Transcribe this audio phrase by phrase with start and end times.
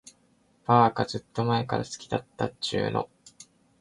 [0.65, 2.17] ばーか、ずーっと前から好きだ
[2.47, 3.07] っちゅーの。